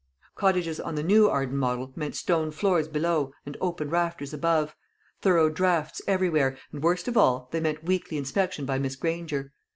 Cottages 0.33 0.79
on 0.79 0.95
the 0.95 1.03
New 1.03 1.29
Arden 1.29 1.57
model 1.57 1.93
meant 1.95 2.15
stone 2.15 2.49
floors 2.49 2.87
below 2.87 3.33
and 3.45 3.55
open 3.61 3.91
rafters 3.91 4.33
above, 4.33 4.75
thorough 5.21 5.47
draughts 5.47 6.01
everywhere, 6.07 6.57
and, 6.71 6.81
worst 6.81 7.07
of 7.07 7.15
all, 7.17 7.49
they 7.51 7.59
meant 7.59 7.83
weekly 7.83 8.17
inspection 8.17 8.65
by 8.65 8.79
Miss 8.79 8.95
Granger. 8.95 9.53